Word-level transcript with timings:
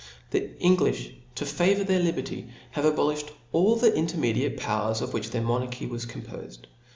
The 0.31 0.49
Englifli, 0.59 1.17
to 1.35 1.45
favour 1.45 1.83
their 1.83 1.99
liberty, 2.01 2.47
have 2.71 2.85
abo^ 2.85 3.13
lilhed 3.13 3.29
all 3.51 3.75
the 3.75 3.93
intermediate 3.93 4.57
powers 4.57 4.99
of 4.99 5.13
which 5.13 5.29
their 5.29 5.43
monarchy 5.43 5.85
was 5.85 6.07
compofed. 6.07 6.65